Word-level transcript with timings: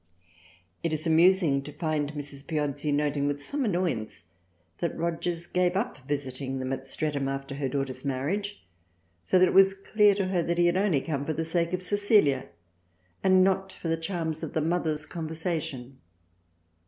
It 0.81 0.91
is 0.91 1.05
amusing 1.05 1.61
to 1.61 1.71
find 1.71 2.13
Mrs. 2.13 2.47
Piozzi 2.47 2.91
noting 2.91 3.27
with 3.27 3.39
some 3.39 3.63
annoyance 3.63 4.23
that 4.79 4.97
Rogers 4.97 5.45
gave 5.45 5.75
up 5.75 5.99
visiting 6.07 6.57
them 6.57 6.73
at 6.73 6.87
Streatham 6.87 7.27
after 7.27 7.53
her 7.53 7.69
daughter's 7.69 8.03
marriage, 8.03 8.65
so 9.21 9.37
that 9.37 9.47
it 9.47 9.53
was 9.53 9.75
clear 9.75 10.15
to 10.15 10.29
her 10.29 10.41
that 10.41 10.57
he 10.57 10.65
had 10.65 10.75
only 10.77 11.01
come 11.01 11.23
for 11.23 11.33
the 11.33 11.45
sake 11.45 11.71
of 11.71 11.83
Cecilia 11.83 12.47
and 13.23 13.43
not 13.43 13.73
for 13.73 13.89
the 13.89 13.95
charms 13.95 14.41
of 14.41 14.53
the 14.53 14.59
mother's 14.61 15.05
conver 15.05 15.35
sation. 15.37 15.97